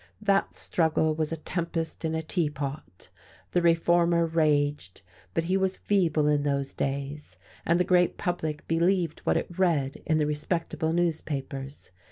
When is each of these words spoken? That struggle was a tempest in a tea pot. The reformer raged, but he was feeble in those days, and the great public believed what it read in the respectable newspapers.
That 0.23 0.55
struggle 0.55 1.13
was 1.13 1.31
a 1.31 1.37
tempest 1.37 2.03
in 2.03 2.15
a 2.15 2.23
tea 2.23 2.49
pot. 2.49 3.09
The 3.51 3.61
reformer 3.61 4.25
raged, 4.25 5.03
but 5.35 5.43
he 5.43 5.55
was 5.57 5.77
feeble 5.77 6.25
in 6.25 6.41
those 6.41 6.73
days, 6.73 7.37
and 7.67 7.79
the 7.79 7.83
great 7.83 8.17
public 8.17 8.67
believed 8.67 9.19
what 9.25 9.37
it 9.37 9.59
read 9.59 10.01
in 10.07 10.17
the 10.17 10.25
respectable 10.25 10.91
newspapers. 10.91 11.91